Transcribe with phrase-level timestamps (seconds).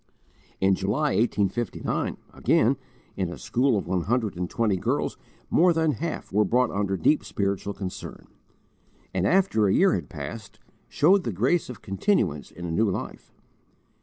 [0.59, 2.75] In July, 1859, again,
[3.15, 5.15] in a school of one hundred and twenty girls
[5.51, 8.25] more than half were brought under deep spiritual concern;
[9.13, 10.57] and, after a year had passed,
[10.89, 13.31] shewed the grace of continuance in a new life.